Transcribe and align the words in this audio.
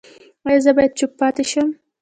ایا 0.47 0.59
زه 0.65 0.71
باید 0.75 0.97
چوپ 0.97 1.11
پاتې 1.19 1.43
شم؟ 1.51 1.67